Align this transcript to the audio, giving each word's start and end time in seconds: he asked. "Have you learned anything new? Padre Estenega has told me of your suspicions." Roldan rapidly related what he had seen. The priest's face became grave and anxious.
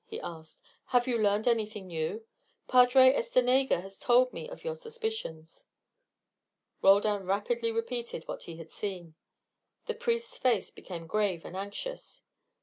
he 0.07 0.19
asked. 0.21 0.63
"Have 0.87 1.05
you 1.07 1.19
learned 1.19 1.47
anything 1.47 1.85
new? 1.85 2.25
Padre 2.67 3.13
Estenega 3.13 3.81
has 3.83 3.99
told 3.99 4.33
me 4.33 4.49
of 4.49 4.63
your 4.63 4.73
suspicions." 4.73 5.67
Roldan 6.81 7.27
rapidly 7.27 7.71
related 7.71 8.27
what 8.27 8.41
he 8.45 8.57
had 8.57 8.71
seen. 8.71 9.13
The 9.85 9.93
priest's 9.93 10.39
face 10.39 10.71
became 10.71 11.05
grave 11.05 11.45
and 11.45 11.55
anxious. 11.55 12.23